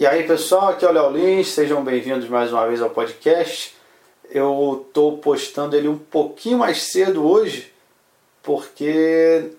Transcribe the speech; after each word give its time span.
E 0.00 0.06
aí 0.06 0.22
pessoal, 0.22 0.68
aqui 0.68 0.84
é 0.84 0.88
o 0.88 0.92
Léo 0.92 1.10
Lins, 1.10 1.48
sejam 1.48 1.82
bem-vindos 1.82 2.28
mais 2.28 2.52
uma 2.52 2.64
vez 2.68 2.80
ao 2.80 2.88
podcast. 2.88 3.74
Eu 4.30 4.84
estou 4.86 5.18
postando 5.18 5.74
ele 5.74 5.88
um 5.88 5.98
pouquinho 5.98 6.56
mais 6.56 6.84
cedo 6.84 7.28
hoje, 7.28 7.74
porque 8.40 9.50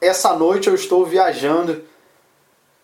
essa 0.00 0.34
noite 0.34 0.68
eu 0.68 0.74
estou 0.74 1.04
viajando 1.04 1.84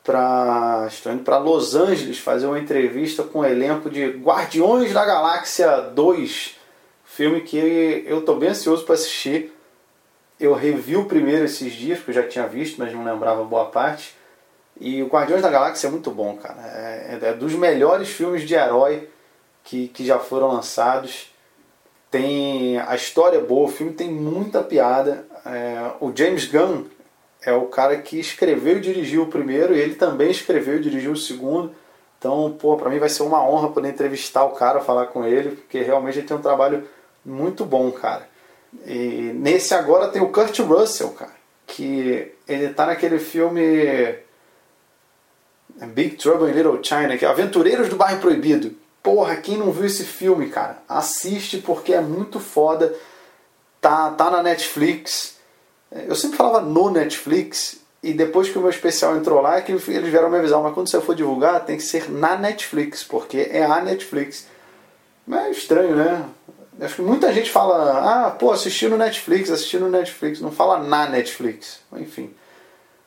para 0.04 0.86
estou 0.86 1.12
indo 1.12 1.24
para 1.24 1.38
Los 1.38 1.74
Angeles 1.74 2.18
fazer 2.18 2.44
uma 2.44 2.58
entrevista 2.58 3.22
com 3.22 3.38
o 3.38 3.46
elenco 3.46 3.88
de 3.88 4.08
Guardiões 4.08 4.92
da 4.92 5.02
Galáxia 5.02 5.80
2, 5.94 6.56
filme 7.06 7.40
que 7.40 8.04
eu 8.06 8.18
estou 8.18 8.36
bem 8.36 8.50
ansioso 8.50 8.84
para 8.84 8.96
assistir. 8.96 9.50
Eu 10.38 10.52
revi 10.52 10.94
o 10.94 11.06
primeiro 11.06 11.46
esses 11.46 11.72
dias, 11.72 11.96
porque 12.00 12.10
eu 12.10 12.22
já 12.22 12.28
tinha 12.28 12.46
visto, 12.46 12.76
mas 12.78 12.92
não 12.92 13.02
lembrava 13.02 13.42
boa 13.44 13.64
parte. 13.64 14.14
E 14.80 15.02
o 15.02 15.06
Guardiões 15.06 15.42
da 15.42 15.50
Galáxia 15.50 15.86
é 15.86 15.90
muito 15.90 16.10
bom, 16.10 16.36
cara. 16.36 16.60
É, 16.60 17.18
é 17.22 17.32
dos 17.32 17.54
melhores 17.54 18.08
filmes 18.08 18.42
de 18.42 18.54
herói 18.54 19.08
que, 19.62 19.88
que 19.88 20.04
já 20.04 20.18
foram 20.18 20.48
lançados. 20.48 21.32
Tem 22.10 22.78
a 22.78 22.94
história 22.94 23.38
é 23.38 23.40
boa, 23.40 23.68
o 23.68 23.72
filme 23.72 23.92
tem 23.92 24.10
muita 24.10 24.62
piada. 24.62 25.24
É, 25.46 25.92
o 26.00 26.12
James 26.14 26.46
Gunn 26.46 26.84
é 27.42 27.52
o 27.52 27.66
cara 27.66 27.96
que 27.98 28.18
escreveu 28.18 28.78
e 28.78 28.80
dirigiu 28.80 29.22
o 29.22 29.26
primeiro, 29.26 29.74
e 29.74 29.80
ele 29.80 29.94
também 29.94 30.30
escreveu 30.30 30.76
e 30.76 30.80
dirigiu 30.80 31.12
o 31.12 31.16
segundo. 31.16 31.72
Então, 32.18 32.56
pô, 32.58 32.76
pra 32.76 32.88
mim 32.88 32.98
vai 32.98 33.08
ser 33.08 33.22
uma 33.22 33.46
honra 33.46 33.68
poder 33.68 33.90
entrevistar 33.90 34.44
o 34.44 34.52
cara, 34.52 34.80
falar 34.80 35.06
com 35.06 35.24
ele, 35.24 35.56
porque 35.56 35.82
realmente 35.82 36.18
ele 36.18 36.26
tem 36.26 36.36
um 36.36 36.42
trabalho 36.42 36.88
muito 37.24 37.64
bom, 37.64 37.90
cara. 37.90 38.26
E 38.86 39.30
nesse 39.34 39.74
agora 39.74 40.08
tem 40.08 40.22
o 40.22 40.32
Kurt 40.32 40.58
Russell, 40.60 41.10
cara, 41.10 41.34
que 41.66 42.32
ele 42.48 42.72
tá 42.72 42.86
naquele 42.86 43.18
filme 43.18 44.23
Big 45.86 46.16
Trouble 46.16 46.50
in 46.50 46.54
Little 46.54 46.82
China, 46.82 47.16
que 47.16 47.24
é 47.24 47.28
Aventureiros 47.28 47.88
do 47.88 47.96
Bairro 47.96 48.20
Proibido. 48.20 48.74
Porra, 49.02 49.36
quem 49.36 49.56
não 49.56 49.70
viu 49.70 49.84
esse 49.84 50.04
filme, 50.04 50.48
cara, 50.48 50.78
assiste 50.88 51.58
porque 51.58 51.92
é 51.92 52.00
muito 52.00 52.40
foda. 52.40 52.94
Tá, 53.80 54.10
tá 54.10 54.30
na 54.30 54.42
Netflix. 54.42 55.36
Eu 55.90 56.14
sempre 56.14 56.36
falava 56.36 56.60
no 56.60 56.90
Netflix, 56.90 57.78
e 58.02 58.12
depois 58.12 58.50
que 58.50 58.58
o 58.58 58.60
meu 58.60 58.70
especial 58.70 59.16
entrou 59.16 59.40
lá, 59.40 59.56
é 59.56 59.62
que 59.62 59.72
eles 59.72 59.84
vieram 59.84 60.28
me 60.28 60.38
avisar, 60.38 60.60
mas 60.62 60.74
quando 60.74 60.90
você 60.90 61.00
for 61.00 61.14
divulgar, 61.14 61.64
tem 61.64 61.76
que 61.76 61.82
ser 61.82 62.10
na 62.10 62.36
Netflix, 62.36 63.02
porque 63.02 63.48
é 63.50 63.64
a 63.64 63.80
Netflix. 63.80 64.46
Mas 65.26 65.46
é 65.46 65.50
estranho, 65.50 65.96
né? 65.96 66.24
Acho 66.80 66.96
que 66.96 67.02
muita 67.02 67.32
gente 67.32 67.50
fala, 67.50 68.26
ah, 68.26 68.30
pô, 68.30 68.50
assisti 68.50 68.88
no 68.88 68.96
Netflix, 68.96 69.50
assisti 69.50 69.78
no 69.78 69.88
Netflix, 69.88 70.40
não 70.40 70.50
fala 70.50 70.82
na 70.82 71.06
Netflix. 71.06 71.80
Enfim. 71.94 72.34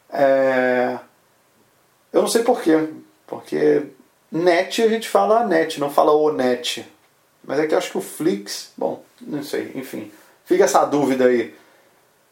É... 0.10 0.98
Eu 2.12 2.22
não 2.22 2.28
sei 2.28 2.44
porquê, 2.44 2.90
porque 3.26 3.84
net 4.32 4.82
a 4.82 4.88
gente 4.88 5.10
fala 5.10 5.46
net, 5.46 5.80
não 5.80 5.90
fala 5.90 6.12
o 6.12 6.32
net. 6.32 6.86
Mas 7.44 7.60
é 7.60 7.68
que 7.68 7.74
eu 7.74 7.78
acho 7.78 7.92
que 7.92 7.98
o 7.98 8.02
Flix, 8.02 8.72
bom, 8.78 9.04
não 9.22 9.44
sei, 9.44 9.72
enfim. 9.76 10.12
Fica 10.46 10.66
essa 10.66 10.84
dúvida 10.86 11.26
aí. 11.26 11.56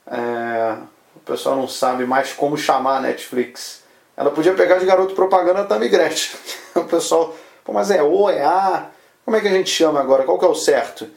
É, 0.08 0.78
o 1.16 1.20
pessoal 1.20 1.56
não 1.56 1.68
sabe 1.68 2.06
mais 2.06 2.34
como 2.34 2.58
chamar 2.58 2.98
a 2.98 3.02
Netflix. 3.02 3.84
Ela 4.16 4.32
podia 4.32 4.54
pegar 4.54 4.78
de 4.78 4.86
garoto 4.86 5.16
propaganda 5.16 5.64
da 5.64 5.66
Tamigretti. 5.66 6.36
o 6.76 6.84
pessoal, 6.84 7.36
pô, 7.64 7.74
mas 7.74 7.92
é 7.92 8.02
O, 8.02 8.30
é 8.30 8.44
A, 8.44 8.90
como 9.24 9.36
é 9.36 9.42
que 9.42 9.48
a 9.48 9.52
gente 9.52 9.70
chama 9.70 10.00
agora? 10.00 10.24
Qual 10.24 10.38
que 10.38 10.46
é 10.46 10.48
o 10.48 10.56
certo? 10.56 11.08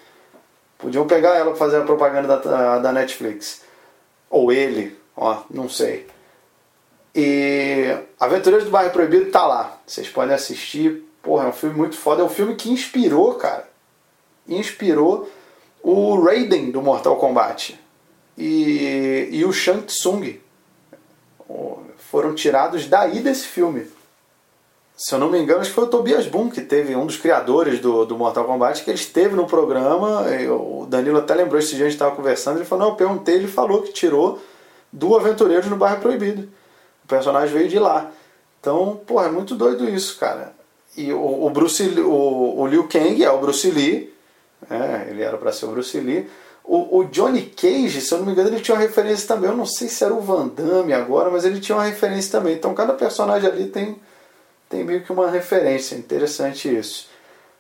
Podiam 0.79 1.07
pegar 1.07 1.35
ela 1.35 1.51
para 1.51 1.57
fazer 1.57 1.79
a 1.79 1.85
propaganda 1.85 2.37
da, 2.37 2.79
da 2.79 2.93
Netflix. 2.93 3.63
Ou 4.31 4.53
ele, 4.53 4.97
ó, 5.17 5.43
não 5.51 5.69
sei. 5.69 6.07
E 7.21 7.99
Aventureiros 8.21 8.67
do 8.67 8.71
Bairro 8.71 8.93
Proibido 8.93 9.29
tá 9.33 9.45
lá. 9.45 9.81
Vocês 9.85 10.09
podem 10.09 10.37
assistir. 10.37 11.03
Porra, 11.21 11.47
é 11.47 11.49
um 11.49 11.53
filme 11.53 11.77
muito 11.77 11.97
foda. 11.97 12.23
É 12.23 12.25
um 12.25 12.29
filme 12.29 12.55
que 12.55 12.71
inspirou, 12.71 13.35
cara. 13.35 13.69
Inspirou 14.47 15.29
o 15.83 16.23
Raiden 16.23 16.71
do 16.71 16.81
Mortal 16.81 17.17
Kombat. 17.17 17.77
E, 18.37 19.31
e 19.33 19.45
o 19.45 19.53
Shang 19.53 19.83
Tsung. 19.83 20.39
Foram 21.97 22.37
tirados 22.37 22.87
daí 22.87 23.19
desse 23.19 23.49
filme. 23.49 23.89
Se 24.97 25.13
eu 25.13 25.19
não 25.19 25.29
me 25.29 25.41
engano, 25.41 25.61
acho 25.61 25.71
que 25.71 25.75
foi 25.75 25.85
o 25.85 25.89
Tobias 25.89 26.27
Boom 26.29 26.49
que 26.49 26.61
teve, 26.61 26.95
um 26.95 27.05
dos 27.05 27.17
criadores 27.17 27.81
do, 27.81 28.05
do 28.05 28.17
Mortal 28.17 28.45
Kombat, 28.45 28.85
que 28.85 28.91
ele 28.91 28.99
esteve 28.99 29.35
no 29.35 29.47
programa. 29.47 30.25
o 30.53 30.87
Danilo 30.87 31.19
até 31.19 31.35
lembrou 31.35 31.59
esse 31.59 31.75
dia, 31.75 31.87
a 31.87 31.89
gente 31.89 31.97
estava 31.97 32.15
conversando. 32.15 32.59
Ele 32.59 32.65
falou: 32.65 32.85
Não, 32.85 32.93
eu 32.93 32.97
perguntei, 32.97 33.35
ele 33.35 33.49
falou 33.49 33.83
que 33.83 33.93
tirou 33.93 34.41
do 34.93 35.17
Aventureiros 35.17 35.67
no 35.67 35.77
Bairro 35.77 36.01
Proibido. 36.01 36.49
O 37.09 37.15
personagem 37.17 37.55
veio 37.55 37.71
de 37.71 37.79
lá. 37.79 38.11
Então, 38.61 39.01
pô, 39.07 39.23
é 39.23 39.31
muito 39.31 39.55
doido 39.55 39.89
isso, 39.89 40.19
cara. 40.19 40.53
E 40.95 41.11
o, 41.11 41.47
o 41.47 41.49
Bruce 41.49 41.83
o, 42.01 42.61
o 42.61 42.67
Liu 42.67 42.87
Kang 42.87 43.25
é 43.25 43.31
o 43.31 43.39
Bruce 43.39 43.71
Lee, 43.71 44.13
é, 44.69 45.09
ele 45.09 45.23
era 45.23 45.39
para 45.39 45.51
ser 45.51 45.65
o 45.65 45.71
Bruce 45.71 45.99
Lee. 45.99 46.29
O, 46.63 46.99
o, 46.99 47.05
Johnny 47.05 47.45
Cage, 47.45 48.03
se 48.03 48.13
eu 48.13 48.19
não 48.19 48.27
me 48.27 48.33
engano, 48.33 48.51
ele 48.51 48.61
tinha 48.61 48.75
uma 48.75 48.83
referência 48.83 49.27
também. 49.27 49.49
Eu 49.49 49.57
não 49.57 49.65
sei 49.65 49.89
se 49.89 50.05
era 50.05 50.13
o 50.13 50.21
Van 50.21 50.49
Damme 50.49 50.93
agora, 50.93 51.31
mas 51.31 51.47
ele 51.47 51.61
tinha 51.61 51.77
uma 51.77 51.85
referência 51.85 52.31
também. 52.31 52.55
Então 52.57 52.75
cada 52.75 52.93
personagem 52.93 53.49
ali 53.49 53.69
tem, 53.69 53.97
tem 54.69 54.85
meio 54.85 55.03
que 55.03 55.11
uma 55.11 55.31
referência. 55.31 55.97
Interessante 55.97 56.69
isso. 56.69 57.09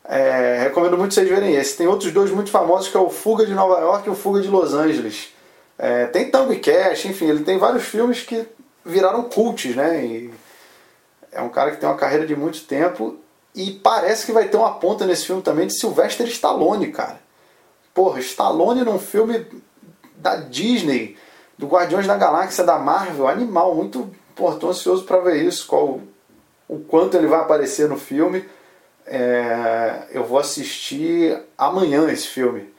É, 0.04 0.58
recomendo 0.64 0.98
muito 0.98 1.14
vocês 1.14 1.26
verem 1.26 1.54
esse. 1.54 1.74
Tem 1.74 1.86
outros 1.86 2.12
dois 2.12 2.30
muito 2.30 2.50
famosos 2.50 2.88
que 2.88 2.98
é 2.98 3.00
o 3.00 3.08
Fuga 3.08 3.46
de 3.46 3.54
Nova 3.54 3.80
York 3.80 4.06
e 4.06 4.10
o 4.10 4.14
Fuga 4.14 4.42
de 4.42 4.48
Los 4.48 4.74
Angeles. 4.74 5.32
É, 5.78 6.04
tem 6.06 6.30
Tango 6.30 6.52
e 6.52 6.58
Cash, 6.58 7.06
enfim, 7.06 7.28
ele 7.28 7.44
tem 7.44 7.56
vários 7.56 7.84
filmes 7.84 8.22
que 8.22 8.44
viraram 8.88 9.24
cults, 9.24 9.76
né? 9.76 10.04
E 10.04 10.30
é 11.30 11.40
um 11.40 11.48
cara 11.48 11.70
que 11.70 11.76
tem 11.76 11.88
uma 11.88 11.96
carreira 11.96 12.26
de 12.26 12.34
muito 12.34 12.64
tempo 12.64 13.16
e 13.54 13.70
parece 13.70 14.26
que 14.26 14.32
vai 14.32 14.48
ter 14.48 14.56
uma 14.56 14.74
ponta 14.74 15.06
nesse 15.06 15.26
filme 15.26 15.42
também 15.42 15.66
de 15.66 15.78
Sylvester 15.78 16.26
Stallone, 16.26 16.90
cara. 16.90 17.20
Porra, 17.92 18.18
Stallone 18.20 18.82
num 18.82 18.98
filme 18.98 19.46
da 20.16 20.36
Disney, 20.36 21.16
do 21.56 21.66
Guardiões 21.66 22.06
da 22.06 22.16
Galáxia 22.16 22.64
da 22.64 22.78
Marvel, 22.78 23.28
animal, 23.28 23.74
muito, 23.74 24.10
porra, 24.34 24.56
tô 24.56 24.70
ansioso 24.70 25.04
para 25.04 25.20
ver 25.20 25.42
isso, 25.42 25.66
qual 25.66 26.00
o 26.68 26.78
quanto 26.80 27.16
ele 27.16 27.26
vai 27.26 27.40
aparecer 27.40 27.88
no 27.88 27.98
filme. 27.98 28.48
É, 29.06 30.06
eu 30.10 30.24
vou 30.24 30.38
assistir 30.38 31.40
amanhã 31.56 32.10
esse 32.10 32.28
filme. 32.28 32.72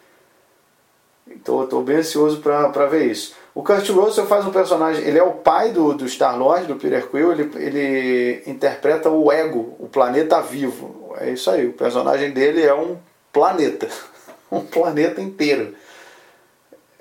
Então 1.27 1.63
estou 1.63 1.83
bem 1.83 1.97
ansioso 1.97 2.39
para 2.39 2.85
ver 2.85 3.11
isso. 3.11 3.35
O 3.53 3.63
Kurt 3.63 3.89
Russell 3.89 4.25
faz 4.25 4.45
um 4.45 4.51
personagem, 4.51 5.03
ele 5.03 5.17
é 5.17 5.23
o 5.23 5.31
pai 5.31 5.71
do, 5.71 5.93
do 5.93 6.07
Star-Lord, 6.07 6.67
do 6.67 6.75
Peter 6.75 7.07
Quill, 7.07 7.31
ele, 7.31 7.51
ele 7.55 8.43
interpreta 8.45 9.09
o 9.09 9.31
Ego, 9.31 9.75
o 9.79 9.87
planeta 9.87 10.39
vivo. 10.41 11.15
É 11.19 11.31
isso 11.31 11.49
aí, 11.49 11.67
o 11.67 11.73
personagem 11.73 12.31
dele 12.31 12.63
é 12.63 12.73
um 12.73 12.97
planeta, 13.33 13.87
um 14.51 14.61
planeta 14.61 15.19
inteiro. 15.19 15.73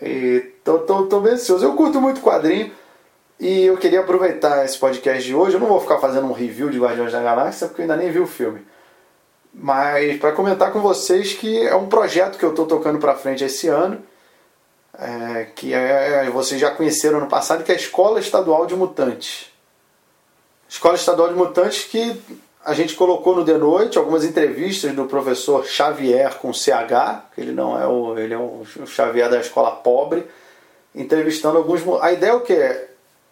E 0.00 0.52
tô, 0.64 0.78
tô, 0.80 1.06
tô 1.06 1.20
bem 1.20 1.34
ansioso. 1.34 1.64
Eu 1.64 1.74
curto 1.74 2.00
muito 2.00 2.20
quadrinho 2.20 2.70
e 3.38 3.64
eu 3.64 3.76
queria 3.76 4.00
aproveitar 4.00 4.64
esse 4.64 4.78
podcast 4.78 5.24
de 5.24 5.34
hoje. 5.34 5.54
Eu 5.54 5.60
não 5.60 5.66
vou 5.66 5.80
ficar 5.80 5.98
fazendo 5.98 6.26
um 6.26 6.32
review 6.32 6.70
de 6.70 6.78
Guardiões 6.78 7.12
da 7.12 7.22
Galáxia 7.22 7.66
porque 7.66 7.82
eu 7.82 7.84
ainda 7.84 7.96
nem 7.96 8.10
vi 8.10 8.20
o 8.20 8.26
filme. 8.26 8.64
Mas 9.52 10.18
para 10.18 10.32
comentar 10.32 10.72
com 10.72 10.80
vocês 10.80 11.32
que 11.32 11.66
é 11.66 11.74
um 11.74 11.88
projeto 11.88 12.38
que 12.38 12.44
eu 12.44 12.50
estou 12.50 12.66
tocando 12.66 12.98
para 12.98 13.16
frente 13.16 13.44
esse 13.44 13.66
ano 13.66 14.00
é, 14.98 15.44
que 15.54 15.72
é, 15.72 16.26
é, 16.26 16.30
vocês 16.30 16.60
já 16.60 16.72
conheceram 16.72 17.20
no 17.20 17.28
passado, 17.28 17.62
que 17.62 17.70
é 17.70 17.74
a 17.74 17.78
Escola 17.78 18.18
Estadual 18.18 18.66
de 18.66 18.74
Mutantes. 18.74 19.46
Escola 20.68 20.96
Estadual 20.96 21.28
de 21.28 21.34
Mutantes 21.34 21.84
que 21.84 22.20
a 22.64 22.74
gente 22.74 22.94
colocou 22.94 23.36
no 23.36 23.44
de 23.44 23.54
noite 23.54 23.96
algumas 23.96 24.24
entrevistas 24.24 24.92
do 24.92 25.06
professor 25.06 25.64
Xavier 25.64 26.34
com 26.38 26.52
CH, 26.52 27.32
que 27.34 27.40
ele 27.40 27.52
não 27.52 27.80
é 27.80 27.86
o, 27.86 28.18
ele 28.18 28.34
é 28.34 28.38
o 28.38 28.62
Xavier 28.86 29.30
da 29.30 29.40
escola 29.40 29.70
pobre, 29.70 30.26
entrevistando 30.94 31.56
alguns. 31.56 31.80
A 32.02 32.12
ideia 32.12 32.32
é 32.32 32.34
o 32.34 32.40
que? 32.40 32.52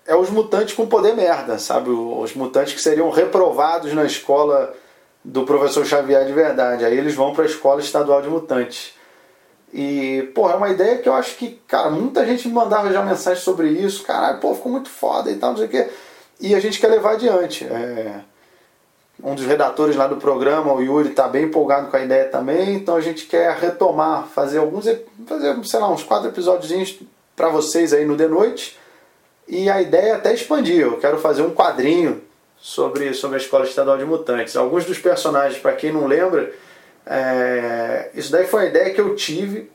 É 0.07 0.15
os 0.15 0.31
mutantes 0.31 0.75
com 0.75 0.87
poder 0.87 1.15
merda, 1.15 1.59
sabe? 1.59 1.91
Os 1.91 2.33
mutantes 2.35 2.75
que 2.75 2.81
seriam 2.81 3.11
reprovados 3.11 3.93
na 3.93 4.05
escola 4.05 4.73
do 5.23 5.43
professor 5.43 5.85
Xavier 5.85 6.25
de 6.25 6.33
verdade. 6.33 6.85
Aí 6.85 6.97
eles 6.97 7.15
vão 7.15 7.35
para 7.35 7.43
a 7.43 7.49
escola 7.49 7.81
estadual 7.81 8.23
de 8.23 8.29
mutantes. 8.29 8.96
E, 9.79 10.23
pô, 10.35 10.49
é 10.49 10.55
uma 10.55 10.71
ideia 10.71 10.97
que 10.97 11.07
eu 11.07 11.13
acho 11.13 11.37
que, 11.37 11.61
cara, 11.69 11.91
muita 11.91 12.25
gente 12.25 12.49
me 12.49 12.55
mandava 12.55 12.91
já 12.91 13.03
mensagem 13.03 13.43
sobre 13.43 13.69
isso. 13.69 14.05
Caralho, 14.05 14.41
pô, 14.41 14.55
ficou 14.55 14.73
muito 14.73 14.89
foda 14.89 15.31
e 15.31 15.37
tal, 15.37 15.51
não 15.51 15.59
sei 15.59 15.67
o 15.67 15.69
quê. 15.69 15.89
E 16.41 16.55
a 16.55 16.61
gente 16.61 16.81
quer 16.81 16.89
levar 16.89 17.13
adiante. 17.13 17.67
É... 17.67 18.21
Um 19.23 19.35
dos 19.35 19.45
redatores 19.45 19.95
lá 19.95 20.07
do 20.07 20.17
programa, 20.17 20.73
o 20.73 20.81
Yuri, 20.81 21.11
tá 21.11 21.29
bem 21.29 21.45
empolgado 21.45 21.91
com 21.91 21.97
a 21.99 22.01
ideia 22.01 22.25
também. 22.25 22.75
Então 22.77 22.97
a 22.97 23.03
gente 23.03 23.27
quer 23.27 23.55
retomar, 23.55 24.27
fazer 24.29 24.59
alguns, 24.59 24.87
fazer, 25.27 25.65
sei 25.65 25.81
lá, 25.81 25.91
uns 25.91 26.03
quatro 26.03 26.31
episódios 26.31 26.99
para 27.35 27.51
vocês 27.51 27.93
aí 27.93 28.07
no 28.07 28.17
The 28.17 28.29
Noite. 28.29 28.79
E 29.47 29.69
a 29.69 29.83
ideia 29.83 30.13
é 30.13 30.15
até 30.15 30.33
expandir. 30.33 30.81
Eu 30.81 30.97
quero 30.97 31.19
fazer 31.19 31.43
um 31.43 31.51
quadrinho 31.51 32.23
sobre, 32.59 33.13
sobre 33.13 33.37
a 33.37 33.41
Escola 33.41 33.67
Estadual 33.67 33.99
de 33.99 34.07
Mutantes. 34.07 34.57
Alguns 34.57 34.87
dos 34.87 34.99
personagens, 34.99 35.61
para 35.61 35.73
quem 35.73 35.93
não 35.93 36.07
lembra, 36.07 36.51
é, 37.07 38.11
isso 38.15 38.33
daí 38.33 38.47
foi 38.47 38.65
uma 38.65 38.69
ideia 38.69 38.93
que 38.93 39.01
eu 39.01 39.15
tive 39.15 39.71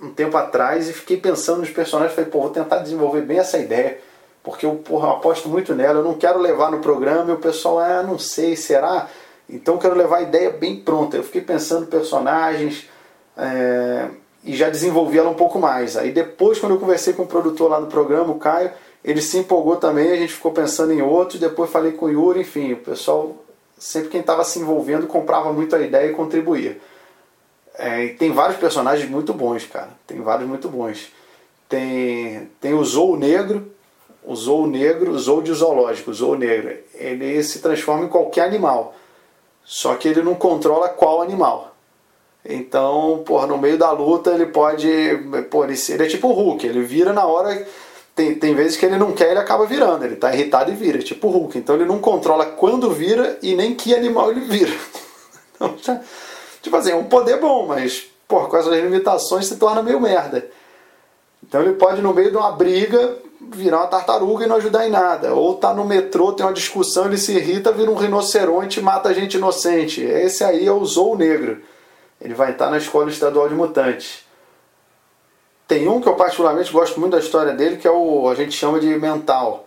um 0.00 0.10
tempo 0.10 0.36
atrás 0.36 0.88
e 0.88 0.92
fiquei 0.92 1.16
pensando 1.16 1.60
nos 1.60 1.70
personagens. 1.70 2.14
Falei, 2.14 2.30
pô, 2.30 2.42
vou 2.42 2.50
tentar 2.50 2.78
desenvolver 2.78 3.22
bem 3.22 3.38
essa 3.38 3.58
ideia 3.58 3.98
porque 4.46 4.64
eu, 4.64 4.76
porra, 4.76 5.08
eu 5.08 5.12
aposto 5.14 5.48
muito 5.48 5.74
nela, 5.74 5.98
eu 5.98 6.04
não 6.04 6.14
quero 6.14 6.38
levar 6.38 6.70
no 6.70 6.78
programa 6.78 7.32
e 7.32 7.34
o 7.34 7.38
pessoal, 7.38 7.80
ah, 7.80 8.00
não 8.04 8.16
sei, 8.16 8.54
será? 8.54 9.08
Então 9.50 9.76
quero 9.76 9.96
levar 9.96 10.18
a 10.18 10.22
ideia 10.22 10.50
bem 10.50 10.76
pronta. 10.76 11.16
Eu 11.16 11.24
fiquei 11.24 11.40
pensando 11.40 11.88
personagens 11.88 12.88
é, 13.36 14.06
e 14.44 14.54
já 14.54 14.70
desenvolvi 14.70 15.18
ela 15.18 15.30
um 15.30 15.34
pouco 15.34 15.58
mais. 15.58 15.96
Aí 15.96 16.12
depois, 16.12 16.60
quando 16.60 16.76
eu 16.76 16.78
conversei 16.78 17.12
com 17.12 17.24
o 17.24 17.26
produtor 17.26 17.68
lá 17.68 17.80
do 17.80 17.88
programa, 17.88 18.32
o 18.32 18.38
Caio, 18.38 18.70
ele 19.04 19.20
se 19.20 19.36
empolgou 19.36 19.78
também, 19.78 20.12
a 20.12 20.16
gente 20.16 20.34
ficou 20.34 20.52
pensando 20.52 20.92
em 20.92 21.02
outros, 21.02 21.40
depois 21.40 21.68
falei 21.68 21.90
com 21.90 22.06
o 22.06 22.10
Yuri, 22.10 22.42
enfim, 22.42 22.74
o 22.74 22.76
pessoal, 22.76 23.34
sempre 23.78 24.10
quem 24.10 24.20
estava 24.20 24.44
se 24.44 24.58
envolvendo 24.58 25.06
comprava 25.06 25.52
muito 25.52 25.74
a 25.74 25.80
ideia 25.80 26.10
e 26.10 26.14
contribuía. 26.14 26.78
É, 27.78 28.04
e 28.04 28.14
tem 28.14 28.32
vários 28.32 28.58
personagens 28.58 29.08
muito 29.08 29.34
bons, 29.34 29.64
cara. 29.66 29.90
Tem 30.06 30.20
vários 30.20 30.48
muito 30.48 30.68
bons. 30.68 31.12
Tem, 31.68 32.50
tem 32.60 32.72
o 32.72 32.84
Zou 32.84 33.16
Negro, 33.16 33.70
o 34.24 34.34
Zou 34.34 34.66
Negro, 34.66 35.10
o 35.10 35.18
Zou 35.18 35.42
de 35.42 35.52
zoológico, 35.52 36.10
o 36.10 36.14
Zou 36.14 36.36
Negro. 36.36 36.76
Ele 36.94 37.42
se 37.42 37.60
transforma 37.60 38.04
em 38.04 38.08
qualquer 38.08 38.44
animal. 38.44 38.94
Só 39.64 39.94
que 39.96 40.08
ele 40.08 40.22
não 40.22 40.34
controla 40.34 40.88
qual 40.88 41.20
animal. 41.20 41.74
Então, 42.48 43.22
porra, 43.26 43.46
no 43.46 43.58
meio 43.58 43.76
da 43.76 43.90
luta 43.90 44.30
ele 44.30 44.46
pode. 44.46 44.88
Pô, 45.50 45.64
ele, 45.64 45.74
ele 45.88 46.04
é 46.04 46.06
tipo 46.06 46.28
o 46.28 46.32
Hulk, 46.32 46.64
ele 46.64 46.82
vira 46.82 47.12
na 47.12 47.26
hora. 47.26 47.66
Tem, 48.16 48.34
tem 48.34 48.54
vezes 48.54 48.78
que 48.78 48.86
ele 48.86 48.96
não 48.96 49.12
quer 49.12 49.30
ele 49.30 49.38
acaba 49.38 49.66
virando. 49.66 50.02
Ele 50.02 50.16
tá 50.16 50.34
irritado 50.34 50.72
e 50.72 50.74
vira, 50.74 50.98
tipo 51.00 51.28
o 51.28 51.30
Hulk. 51.30 51.58
Então 51.58 51.74
ele 51.74 51.84
não 51.84 51.98
controla 51.98 52.46
quando 52.46 52.90
vira 52.90 53.38
e 53.42 53.54
nem 53.54 53.74
que 53.74 53.94
animal 53.94 54.30
ele 54.30 54.40
vira. 54.40 54.72
Então, 55.58 55.74
tipo 56.60 56.76
assim, 56.76 56.90
é 56.90 56.94
um 56.94 57.04
poder 57.04 57.40
bom, 57.40 57.66
mas, 57.66 58.10
porra, 58.28 58.46
com 58.46 58.58
essas 58.58 58.74
limitações 58.74 59.46
se 59.46 59.56
torna 59.56 59.82
meio 59.82 59.98
merda. 59.98 60.46
Então 61.42 61.62
ele 61.62 61.72
pode, 61.72 62.02
no 62.02 62.12
meio 62.12 62.30
de 62.30 62.36
uma 62.36 62.52
briga, 62.52 63.16
virar 63.40 63.78
uma 63.78 63.86
tartaruga 63.86 64.44
e 64.44 64.46
não 64.46 64.56
ajudar 64.56 64.86
em 64.86 64.90
nada. 64.90 65.32
Ou 65.32 65.54
tá 65.54 65.72
no 65.72 65.82
metrô, 65.82 66.34
tem 66.34 66.44
uma 66.44 66.52
discussão, 66.52 67.06
ele 67.06 67.16
se 67.16 67.32
irrita, 67.32 67.72
vira 67.72 67.90
um 67.90 67.94
rinoceronte 67.94 68.80
e 68.80 68.82
mata 68.82 69.14
gente 69.14 69.38
inocente. 69.38 70.02
Esse 70.02 70.44
aí 70.44 70.66
é 70.66 70.72
o 70.72 70.84
Zou 70.84 71.16
Negro. 71.16 71.62
Ele 72.20 72.34
vai 72.34 72.52
estar 72.52 72.70
na 72.70 72.76
Escola 72.76 73.08
Estadual 73.08 73.48
de 73.48 73.54
Mutantes. 73.54 74.25
Tem 75.66 75.88
um 75.88 76.00
que 76.00 76.08
eu 76.08 76.14
particularmente 76.14 76.72
gosto 76.72 77.00
muito 77.00 77.12
da 77.12 77.18
história 77.18 77.52
dele, 77.52 77.76
que 77.76 77.88
é 77.88 77.90
o 77.90 78.28
a 78.28 78.34
gente 78.34 78.52
chama 78.52 78.78
de 78.78 78.86
mental. 78.86 79.66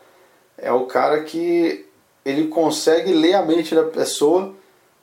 É 0.58 0.72
o 0.72 0.86
cara 0.86 1.24
que 1.24 1.86
ele 2.24 2.48
consegue 2.48 3.14
ler 3.14 3.34
a 3.34 3.42
mente 3.42 3.76
da 3.76 3.84
pessoa 3.84 4.54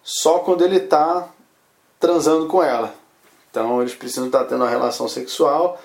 só 0.02 0.38
quando 0.38 0.64
ele 0.64 0.76
está 0.76 1.28
transando 1.98 2.46
com 2.46 2.62
ela. 2.62 2.94
Então 3.50 3.80
eles 3.80 3.94
precisam 3.94 4.26
estar 4.26 4.44
tendo 4.44 4.62
uma 4.62 4.70
relação 4.70 5.08
sexual 5.08 5.78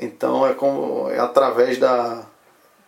então 0.00 0.46
é 0.46 0.54
como 0.54 1.10
é 1.10 1.18
através 1.18 1.78
da 1.78 2.24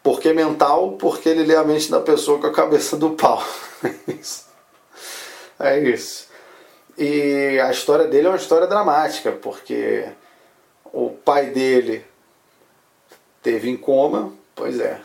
porque 0.02 0.32
mental, 0.32 0.92
porque 0.92 1.28
ele 1.28 1.44
lê 1.44 1.54
a 1.54 1.64
mente 1.64 1.90
da 1.90 2.00
pessoa 2.00 2.40
com 2.40 2.46
a 2.46 2.52
cabeça 2.52 2.96
do 2.96 3.10
pau. 3.10 3.42
É 3.84 4.12
isso. 4.12 4.46
É 5.58 5.78
isso. 5.78 6.28
E 6.96 7.60
a 7.62 7.70
história 7.70 8.06
dele 8.06 8.26
é 8.26 8.30
uma 8.30 8.36
história 8.36 8.66
dramática, 8.66 9.32
porque 9.32 10.06
o 10.92 11.10
pai 11.10 11.50
dele 11.50 12.04
teve 13.42 13.70
em 13.70 13.76
coma, 13.76 14.32
pois 14.54 14.78
é. 14.80 15.00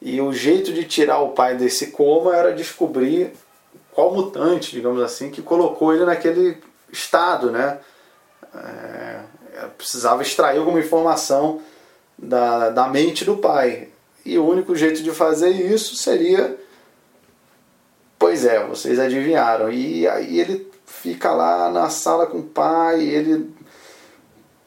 E 0.00 0.20
o 0.20 0.32
jeito 0.32 0.72
de 0.72 0.84
tirar 0.84 1.20
o 1.20 1.32
pai 1.32 1.56
desse 1.56 1.88
coma 1.88 2.34
era 2.34 2.54
descobrir 2.54 3.32
qual 3.92 4.14
mutante, 4.14 4.72
digamos 4.72 5.02
assim, 5.02 5.30
que 5.30 5.42
colocou 5.42 5.94
ele 5.94 6.04
naquele 6.04 6.58
estado, 6.90 7.50
né? 7.50 7.78
É, 8.54 9.20
precisava 9.76 10.22
extrair 10.22 10.58
alguma 10.58 10.80
informação 10.80 11.60
da, 12.18 12.70
da 12.70 12.88
mente 12.88 13.24
do 13.24 13.36
pai. 13.36 13.88
E 14.24 14.38
o 14.38 14.46
único 14.46 14.74
jeito 14.74 15.02
de 15.02 15.10
fazer 15.10 15.50
isso 15.50 15.96
seria. 15.96 16.58
Pois 18.18 18.44
é, 18.44 18.64
vocês 18.64 18.98
adivinharam. 18.98 19.70
E 19.70 20.06
aí 20.06 20.38
ele 20.38 20.70
fica 20.86 21.32
lá 21.32 21.70
na 21.70 21.88
sala 21.90 22.26
com 22.26 22.38
o 22.38 22.42
pai, 22.42 23.02
ele. 23.02 23.50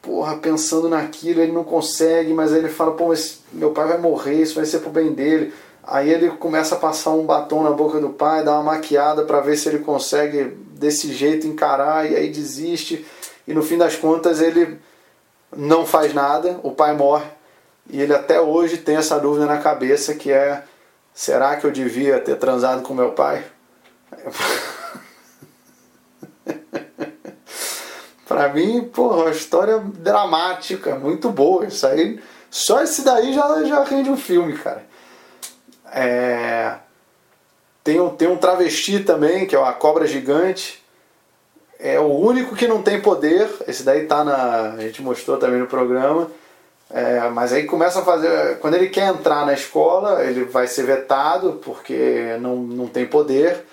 Porra, 0.04 0.36
pensando 0.36 0.88
naquilo, 0.88 1.40
ele 1.40 1.52
não 1.52 1.64
consegue, 1.64 2.32
mas 2.34 2.52
aí 2.52 2.58
ele 2.58 2.68
fala: 2.68 2.92
pô, 2.92 3.08
mas 3.08 3.40
meu 3.52 3.70
pai 3.70 3.88
vai 3.88 3.98
morrer, 3.98 4.42
isso 4.42 4.54
vai 4.54 4.66
ser 4.66 4.80
pro 4.80 4.90
bem 4.90 5.12
dele. 5.12 5.52
Aí 5.82 6.10
ele 6.10 6.30
começa 6.30 6.74
a 6.74 6.78
passar 6.78 7.10
um 7.10 7.24
batom 7.24 7.62
na 7.62 7.70
boca 7.70 7.98
do 8.00 8.10
pai, 8.10 8.42
dá 8.42 8.52
uma 8.54 8.74
maquiada 8.74 9.24
para 9.24 9.40
ver 9.40 9.56
se 9.56 9.68
ele 9.68 9.80
consegue 9.80 10.44
desse 10.70 11.12
jeito 11.12 11.46
encarar, 11.46 12.10
e 12.10 12.16
aí 12.16 12.30
desiste. 12.30 13.04
E 13.46 13.52
no 13.52 13.62
fim 13.62 13.76
das 13.76 13.96
contas 13.96 14.40
ele 14.40 14.78
não 15.54 15.86
faz 15.86 16.14
nada, 16.14 16.58
o 16.62 16.70
pai 16.70 16.94
morre 16.94 17.26
e 17.88 18.00
ele 18.00 18.14
até 18.14 18.40
hoje 18.40 18.78
tem 18.78 18.96
essa 18.96 19.18
dúvida 19.18 19.46
na 19.46 19.58
cabeça 19.58 20.14
que 20.14 20.32
é 20.32 20.62
será 21.12 21.56
que 21.56 21.66
eu 21.66 21.70
devia 21.70 22.18
ter 22.18 22.36
transado 22.36 22.82
com 22.82 22.94
meu 22.94 23.12
pai? 23.12 23.44
Para 28.34 28.48
mim, 28.48 28.82
porra, 28.92 29.18
uma 29.18 29.30
história 29.30 29.78
dramática, 29.78 30.96
muito 30.96 31.30
boa. 31.30 31.66
Isso 31.66 31.86
aí, 31.86 32.20
só 32.50 32.82
esse 32.82 33.02
daí 33.02 33.32
já, 33.32 33.62
já 33.62 33.84
rende 33.84 34.10
um 34.10 34.16
filme, 34.16 34.54
cara. 34.54 34.84
É, 35.92 36.74
tem, 37.84 38.00
um, 38.00 38.10
tem 38.10 38.26
um 38.26 38.36
travesti 38.36 38.98
também, 39.04 39.46
que 39.46 39.54
é 39.54 39.62
a 39.62 39.72
cobra 39.72 40.04
gigante 40.04 40.82
é 41.78 42.00
o 42.00 42.06
único 42.06 42.56
que 42.56 42.66
não 42.66 42.82
tem 42.82 43.00
poder. 43.00 43.48
Esse 43.68 43.82
daí 43.82 44.06
tá 44.06 44.24
na. 44.24 44.72
A 44.72 44.80
gente 44.80 45.02
mostrou 45.02 45.36
também 45.36 45.60
no 45.60 45.66
programa. 45.66 46.30
É, 46.90 47.28
mas 47.28 47.52
aí 47.52 47.64
começa 47.64 48.00
a 48.00 48.04
fazer. 48.04 48.58
Quando 48.58 48.74
ele 48.74 48.88
quer 48.88 49.08
entrar 49.08 49.44
na 49.44 49.52
escola, 49.52 50.24
ele 50.24 50.44
vai 50.44 50.66
ser 50.66 50.84
vetado 50.84 51.60
porque 51.62 52.36
não, 52.40 52.56
não 52.56 52.86
tem 52.86 53.06
poder. 53.06 53.64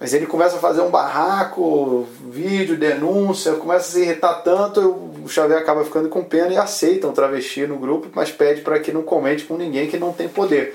Mas 0.00 0.14
ele 0.14 0.26
começa 0.26 0.56
a 0.56 0.58
fazer 0.58 0.80
um 0.80 0.88
barraco, 0.88 2.06
vídeo, 2.30 2.78
denúncia, 2.78 3.52
começa 3.52 3.86
a 3.86 3.92
se 3.92 4.00
irritar 4.00 4.42
tanto, 4.42 4.80
o 5.22 5.28
Xavier 5.28 5.58
acaba 5.58 5.84
ficando 5.84 6.08
com 6.08 6.24
pena 6.24 6.54
e 6.54 6.56
aceita 6.56 7.06
um 7.06 7.12
travesti 7.12 7.66
no 7.66 7.76
grupo, 7.76 8.08
mas 8.14 8.30
pede 8.30 8.62
para 8.62 8.80
que 8.80 8.92
não 8.92 9.02
comente 9.02 9.44
com 9.44 9.58
ninguém 9.58 9.88
que 9.88 9.98
não 9.98 10.10
tem 10.10 10.26
poder. 10.26 10.74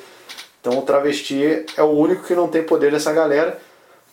Então 0.62 0.78
o 0.78 0.84
travesti 0.84 1.66
é 1.76 1.82
o 1.82 1.88
único 1.88 2.24
que 2.24 2.36
não 2.36 2.48
tem 2.48 2.62
poder 2.62 2.92
nessa 2.92 3.12
galera. 3.12 3.60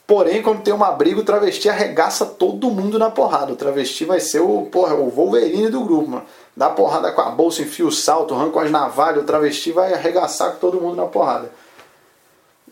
Porém, 0.07 0.41
quando 0.41 0.63
tem 0.63 0.73
uma 0.73 0.91
briga, 0.93 1.21
o 1.21 1.25
travesti 1.25 1.69
arregaça 1.69 2.25
todo 2.25 2.71
mundo 2.71 2.99
na 2.99 3.11
porrada. 3.11 3.53
O 3.53 3.57
travesti 3.57 4.07
vai 4.07 4.19
ser 4.19 4.41
o, 4.41 4.63
porra, 4.63 4.95
o 4.95 5.11
Wolverine 5.11 5.69
do 5.69 5.85
grupo, 5.85 6.11
mano. 6.11 6.25
Dá 6.57 6.71
porrada 6.71 7.13
com 7.13 7.21
a 7.21 7.31
bolsa, 7.31 7.63
enfia 7.63 7.87
o 7.87 7.93
salto, 7.93 8.35
arranca 8.35 8.63
as 8.63 8.71
navalhas, 8.71 9.23
o 9.23 9.27
travesti 9.27 9.73
vai 9.73 9.93
arregaçar 9.93 10.53
com 10.53 10.59
todo 10.59 10.81
mundo 10.81 10.97
na 10.97 11.07
porrada. 11.07 11.51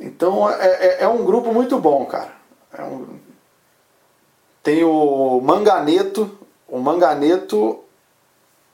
Então 0.01 0.51
é, 0.51 0.67
é, 0.67 0.97
é 1.03 1.09
um 1.09 1.25
grupo 1.25 1.53
muito 1.53 1.79
bom, 1.79 2.05
cara. 2.07 2.33
É 2.73 2.83
um... 2.83 3.19
Tem 4.63 4.83
o 4.83 5.41
Manganeto. 5.41 6.39
O 6.67 6.79
Manganeto, 6.79 7.81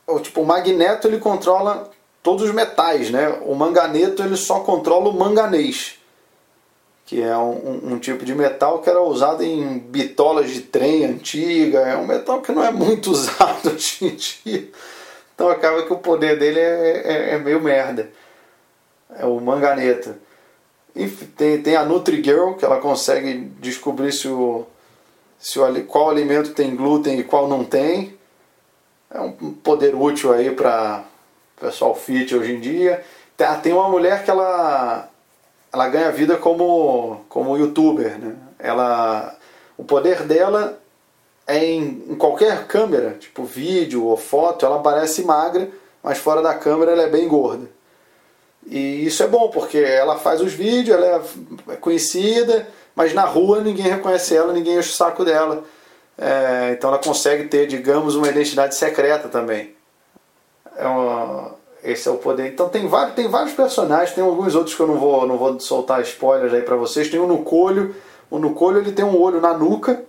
o, 0.06 0.20
tipo, 0.20 0.42
o 0.42 0.46
Magneto 0.46 1.08
ele 1.08 1.18
controla 1.18 1.90
todos 2.22 2.44
os 2.44 2.54
metais, 2.54 3.10
né? 3.10 3.40
O 3.44 3.54
Manganeto 3.54 4.22
ele 4.22 4.36
só 4.36 4.60
controla 4.60 5.08
o 5.08 5.14
manganês 5.14 5.98
que 7.06 7.22
é 7.22 7.36
um, 7.38 7.92
um, 7.92 7.98
tipo 8.00 8.24
de 8.24 8.34
metal 8.34 8.80
que 8.80 8.90
era 8.90 9.00
usado 9.00 9.42
em 9.44 9.78
bitolas 9.78 10.50
de 10.50 10.60
trem 10.60 11.04
antiga, 11.04 11.78
é 11.78 11.96
um 11.96 12.04
metal 12.04 12.42
que 12.42 12.50
não 12.50 12.64
é 12.64 12.72
muito 12.72 13.12
usado 13.12 13.70
hoje 13.70 14.04
em 14.04 14.16
dia. 14.16 14.68
Então 15.32 15.48
acaba 15.48 15.84
que 15.84 15.92
o 15.92 15.98
poder 15.98 16.36
dele 16.36 16.58
é, 16.58 17.02
é, 17.04 17.34
é 17.34 17.38
meio 17.38 17.60
merda. 17.60 18.10
É 19.16 19.24
o 19.24 19.40
manganeta. 19.40 20.18
Tem, 21.36 21.60
tem 21.60 21.76
a 21.76 21.84
NutriGirl, 21.84 22.54
que 22.54 22.64
ela 22.64 22.78
consegue 22.78 23.34
descobrir 23.60 24.12
se 24.12 24.28
o, 24.28 24.64
se 25.38 25.58
o, 25.58 25.84
qual 25.84 26.08
alimento 26.08 26.54
tem 26.54 26.74
glúten 26.74 27.18
e 27.18 27.24
qual 27.24 27.46
não 27.48 27.64
tem. 27.64 28.16
É 29.10 29.20
um 29.20 29.32
poder 29.32 29.94
útil 29.94 30.32
aí 30.32 30.50
para 30.50 31.04
pessoal 31.60 31.94
fit 31.94 32.34
hoje 32.34 32.52
em 32.52 32.60
dia. 32.60 33.04
Tem 33.62 33.72
uma 33.72 33.88
mulher 33.88 34.24
que 34.24 34.30
ela 34.30 35.10
ela 35.76 35.88
ganha 35.88 36.10
vida 36.10 36.36
como, 36.36 37.20
como 37.28 37.56
youtuber. 37.56 38.18
Né? 38.18 38.34
Ela, 38.58 39.36
o 39.76 39.84
poder 39.84 40.22
dela 40.22 40.80
é 41.46 41.64
em, 41.64 42.04
em, 42.08 42.14
qualquer 42.14 42.66
câmera, 42.66 43.16
tipo 43.20 43.44
vídeo 43.44 44.04
ou 44.04 44.16
foto, 44.16 44.64
ela 44.64 44.80
parece 44.80 45.22
magra, 45.22 45.68
mas 46.02 46.16
fora 46.18 46.40
da 46.40 46.54
câmera 46.54 46.92
ela 46.92 47.02
é 47.02 47.10
bem 47.10 47.28
gorda. 47.28 47.68
E 48.66 49.06
isso 49.06 49.22
é 49.22 49.28
bom, 49.28 49.48
porque 49.48 49.78
ela 49.78 50.18
faz 50.18 50.40
os 50.40 50.52
vídeos, 50.52 50.96
ela 50.96 51.24
é, 51.68 51.76
conhecida, 51.76 52.66
mas 52.94 53.14
na 53.14 53.24
rua 53.24 53.60
ninguém 53.60 53.86
reconhece 53.86 54.36
ela, 54.36 54.52
ninguém 54.52 54.78
enche 54.78 54.90
o 54.90 54.92
saco 54.92 55.24
dela. 55.24 55.64
É, 56.18 56.72
então 56.72 56.90
ela 56.90 56.98
consegue 56.98 57.44
ter, 57.44 57.66
digamos, 57.66 58.16
uma 58.16 58.28
identidade 58.28 58.74
secreta 58.74 59.28
também. 59.28 59.74
É 60.76 60.86
uma, 60.86 61.54
esse 61.84 62.08
é 62.08 62.10
o 62.10 62.16
poder. 62.16 62.52
Então 62.52 62.68
tem 62.68 62.88
vários, 62.88 63.14
tem 63.14 63.28
vários 63.28 63.54
personagens, 63.54 64.14
tem 64.14 64.24
alguns 64.24 64.54
outros 64.54 64.74
que 64.74 64.80
eu 64.80 64.86
não 64.88 64.98
vou, 64.98 65.26
não 65.26 65.36
vou 65.36 65.60
soltar 65.60 66.00
spoilers 66.02 66.52
aí 66.52 66.62
para 66.62 66.76
vocês. 66.76 67.08
Tem 67.08 67.20
o 67.20 67.26
Nucolho. 67.26 67.94
O 68.28 68.38
Nucolho 68.38 68.78
ele 68.78 68.92
tem 68.92 69.04
um 69.04 69.20
olho 69.20 69.40
na 69.40 69.56
nuca. 69.56 70.02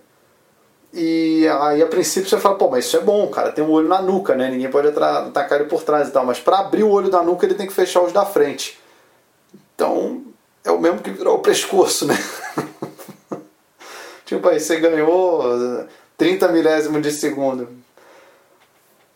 E 0.93 1.45
aí 1.47 1.81
a 1.81 1.87
princípio 1.87 2.29
você 2.29 2.37
fala, 2.37 2.55
pô, 2.55 2.69
mas 2.69 2.85
isso 2.85 2.97
é 2.97 3.01
bom, 3.01 3.27
cara, 3.27 3.51
tem 3.51 3.63
um 3.63 3.71
olho 3.71 3.87
na 3.87 4.01
nuca, 4.01 4.35
né? 4.35 4.49
Ninguém 4.49 4.69
pode 4.69 4.87
atacar 4.87 5.59
ele 5.59 5.69
por 5.69 5.83
trás 5.83 6.07
e 6.07 6.11
tal. 6.11 6.25
Mas 6.25 6.39
para 6.39 6.59
abrir 6.59 6.83
o 6.83 6.89
olho 6.89 7.09
da 7.09 7.21
nuca 7.21 7.45
ele 7.45 7.55
tem 7.55 7.67
que 7.67 7.73
fechar 7.73 8.01
os 8.01 8.13
da 8.13 8.25
frente. 8.25 8.79
Então 9.75 10.23
é 10.63 10.71
o 10.71 10.79
mesmo 10.79 10.99
que 10.99 11.11
virar 11.11 11.31
o 11.31 11.39
pescoço, 11.39 12.05
né? 12.05 12.17
tipo 14.25 14.47
aí, 14.47 14.59
você 14.59 14.79
ganhou 14.79 15.87
30 16.17 16.47
milésimos 16.49 17.01
de 17.01 17.11
segundo. 17.11 17.69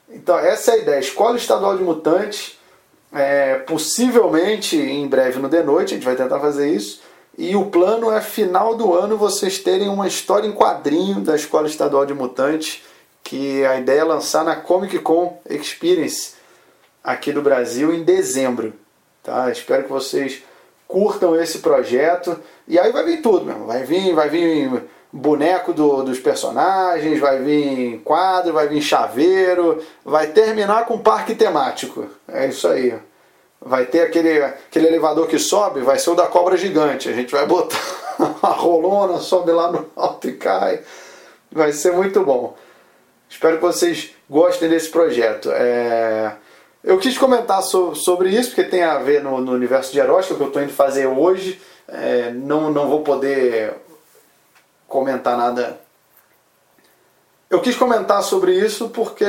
Então 0.10 0.38
essa 0.38 0.72
é 0.72 0.74
a 0.76 0.78
ideia. 0.78 1.00
Escola 1.00 1.38
Estadual 1.38 1.78
de 1.78 1.84
Mutantes, 1.84 2.60
é, 3.14 3.56
possivelmente 3.60 4.78
em 4.78 5.08
breve 5.08 5.40
no 5.40 5.50
The 5.50 5.64
Noite, 5.64 5.94
a 5.94 5.98
gente 5.98 6.06
vai 6.06 6.16
tentar 6.16 6.40
fazer 6.40 6.70
isso. 6.70 7.02
E 7.38 7.56
o 7.56 7.68
plano 7.68 8.12
é 8.12 8.20
final 8.22 8.76
do 8.76 8.94
ano 8.94 9.18
vocês 9.18 9.58
terem 9.60 9.88
uma 9.88 10.08
história 10.08 10.48
em 10.48 10.52
quadrinho 10.52 11.22
da 11.22 11.36
Escola 11.36 11.68
Estadual 11.68 12.06
de 12.06 12.14
Mutantes, 12.14 12.84
que 13.24 13.66
a 13.66 13.78
ideia 13.78 14.02
é 14.02 14.04
lançar 14.04 14.44
na 14.44 14.56
Comic 14.56 15.00
Con 15.00 15.40
Experience 15.50 16.34
aqui 17.04 17.32
do 17.32 17.42
Brasil 17.42 17.94
em 17.94 18.04
dezembro. 18.04 18.74
Tá? 19.24 19.50
Espero 19.50 19.84
que 19.84 19.90
vocês 19.90 20.44
curtam 20.88 21.36
esse 21.36 21.60
projeto. 21.60 22.38
E 22.68 22.78
aí 22.78 22.92
vai 22.92 23.04
vir 23.06 23.22
tudo 23.22 23.46
mesmo. 23.46 23.66
Vai 23.66 23.84
vir, 23.84 24.14
vai 24.14 24.30
vir 24.30 24.84
boneco 25.12 25.74
do, 25.74 26.04
dos 26.04 26.20
personagens, 26.20 27.20
vai 27.20 27.40
vir 27.40 28.02
quadro, 28.04 28.54
vai 28.54 28.68
vir 28.68 28.82
chaveiro, 28.82 29.82
vai 30.04 30.28
terminar 30.28 30.86
com 30.86 31.00
parque 31.00 31.36
temático. 31.36 32.08
É 32.28 32.48
isso 32.48 32.68
aí. 32.68 32.94
Vai 33.64 33.86
ter 33.86 34.02
aquele, 34.02 34.44
aquele 34.44 34.88
elevador 34.88 35.28
que 35.28 35.38
sobe, 35.38 35.82
vai 35.82 36.00
ser 36.00 36.10
o 36.10 36.16
da 36.16 36.26
cobra 36.26 36.58
gigante. 36.58 37.08
A 37.08 37.14
gente 37.14 37.32
vai 37.32 37.46
botar 37.46 37.78
a 38.42 38.50
rolona, 38.50 39.20
sobe 39.20 39.52
lá 39.52 39.72
no 39.72 39.90
alto 39.96 40.28
e 40.28 40.34
cai. 40.34 40.82
Vai 41.52 41.72
ser 41.72 41.94
muito 41.94 42.24
bom. 42.24 42.58
Espero 43.30 43.58
que 43.58 43.64
vocês 43.64 44.16
gostem 44.30 44.68
desse 44.68 44.90
projeto. 44.90 45.52
É... 45.52 46.36
Eu 46.84 46.98
quis 46.98 47.18
comentar 47.18 47.62
so, 47.62 47.94
sobre 47.94 48.30
isso, 48.30 48.50
porque 48.50 48.64
tem 48.64 48.82
a 48.82 48.98
ver 48.98 49.24
no, 49.24 49.40
no 49.40 49.52
universo 49.52 49.92
de 49.92 50.00
heróis, 50.00 50.26
que 50.26 50.34
eu 50.34 50.48
estou 50.48 50.64
indo 50.64 50.74
fazer 50.74 51.06
hoje. 51.06 51.62
É, 51.88 52.32
não, 52.32 52.72
não 52.72 52.90
vou 52.90 53.02
poder 53.02 53.76
comentar 54.88 55.38
nada. 55.38 55.80
Eu 57.50 57.60
quis 57.62 57.76
comentar 57.76 58.24
sobre 58.24 58.54
isso 58.54 58.90
porque. 58.90 59.26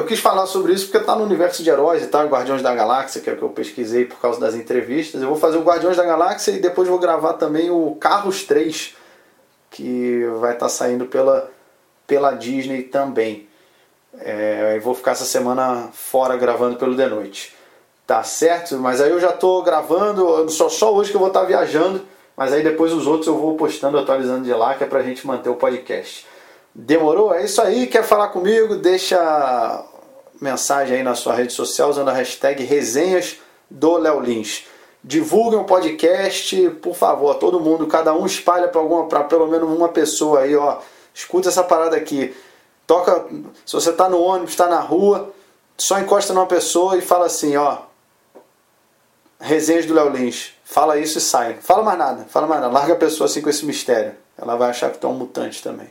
Eu 0.00 0.06
quis 0.06 0.18
falar 0.18 0.46
sobre 0.46 0.72
isso 0.72 0.86
porque 0.86 0.96
está 0.96 1.14
no 1.14 1.24
universo 1.24 1.62
de 1.62 1.68
heróis 1.68 2.02
e 2.02 2.06
tal, 2.06 2.26
Guardiões 2.26 2.62
da 2.62 2.74
Galáxia, 2.74 3.20
que 3.20 3.28
é 3.28 3.34
o 3.34 3.36
que 3.36 3.42
eu 3.42 3.50
pesquisei 3.50 4.06
por 4.06 4.18
causa 4.18 4.40
das 4.40 4.54
entrevistas. 4.54 5.20
Eu 5.20 5.28
vou 5.28 5.36
fazer 5.36 5.58
o 5.58 5.62
Guardiões 5.62 5.98
da 5.98 6.04
Galáxia 6.04 6.52
e 6.52 6.58
depois 6.58 6.88
vou 6.88 6.98
gravar 6.98 7.34
também 7.34 7.70
o 7.70 7.94
Carros 7.96 8.44
3, 8.44 8.96
que 9.70 10.24
vai 10.40 10.54
estar 10.54 10.66
tá 10.66 10.68
saindo 10.70 11.04
pela, 11.04 11.50
pela 12.06 12.32
Disney 12.32 12.84
também. 12.84 13.46
É, 14.20 14.76
eu 14.78 14.80
vou 14.80 14.94
ficar 14.94 15.10
essa 15.10 15.26
semana 15.26 15.90
fora 15.92 16.34
gravando 16.38 16.76
pelo 16.76 16.96
The 16.96 17.06
Noite. 17.06 17.54
Tá 18.06 18.22
certo? 18.22 18.78
Mas 18.78 19.02
aí 19.02 19.10
eu 19.10 19.20
já 19.20 19.30
estou 19.30 19.62
gravando, 19.62 20.48
só, 20.48 20.70
só 20.70 20.94
hoje 20.94 21.10
que 21.10 21.16
eu 21.16 21.20
vou 21.20 21.28
estar 21.28 21.40
tá 21.40 21.46
viajando, 21.46 22.00
mas 22.34 22.54
aí 22.54 22.62
depois 22.62 22.90
os 22.94 23.06
outros 23.06 23.26
eu 23.26 23.36
vou 23.36 23.54
postando, 23.54 23.98
atualizando 23.98 24.44
de 24.44 24.52
lá, 24.54 24.74
que 24.74 24.82
é 24.82 24.86
pra 24.86 25.02
gente 25.02 25.26
manter 25.26 25.50
o 25.50 25.56
podcast. 25.56 26.26
Demorou? 26.74 27.34
É 27.34 27.44
isso 27.44 27.60
aí. 27.60 27.86
Quer 27.86 28.04
falar 28.04 28.28
comigo? 28.28 28.76
Deixa 28.76 29.18
mensagem 30.40 30.98
aí 30.98 31.02
na 31.02 31.14
sua 31.14 31.34
rede 31.34 31.52
social 31.52 31.90
usando 31.90 32.08
a 32.08 32.12
hashtag 32.12 32.64
resenhas 32.64 33.36
do 33.68 33.96
Léo 33.98 34.20
Lins. 34.20 34.64
Divulguem 35.02 35.58
o 35.58 35.64
podcast, 35.64 36.70
por 36.82 36.94
favor, 36.94 37.34
todo 37.36 37.60
mundo, 37.60 37.86
cada 37.86 38.12
um 38.12 38.26
espalha 38.26 38.68
para 38.68 38.80
alguma, 38.80 39.06
para 39.06 39.24
pelo 39.24 39.46
menos 39.46 39.68
uma 39.70 39.88
pessoa 39.88 40.40
aí, 40.40 40.54
ó. 40.54 40.78
Escuta 41.14 41.48
essa 41.48 41.62
parada 41.62 41.96
aqui. 41.96 42.34
Toca, 42.86 43.26
se 43.64 43.72
você 43.72 43.90
está 43.90 44.08
no 44.08 44.20
ônibus, 44.20 44.50
está 44.50 44.66
na 44.66 44.80
rua, 44.80 45.32
só 45.78 45.98
encosta 45.98 46.34
numa 46.34 46.46
pessoa 46.46 46.96
e 46.96 47.00
fala 47.00 47.26
assim, 47.26 47.56
ó. 47.56 47.78
Resenhas 49.38 49.86
do 49.86 49.94
Léo 49.94 50.10
Lins. 50.10 50.52
Fala 50.64 50.98
isso 50.98 51.18
e 51.18 51.20
sai. 51.20 51.58
Fala 51.60 51.82
mais 51.82 51.98
nada, 51.98 52.26
fala 52.28 52.46
mais 52.46 52.60
nada. 52.60 52.72
Larga 52.72 52.92
a 52.92 52.96
pessoa 52.96 53.26
assim 53.26 53.40
com 53.40 53.48
esse 53.48 53.64
mistério. 53.64 54.14
Ela 54.36 54.56
vai 54.56 54.70
achar 54.70 54.90
que 54.90 54.98
tu 54.98 55.06
é 55.06 55.10
um 55.10 55.14
mutante 55.14 55.62
também. 55.62 55.88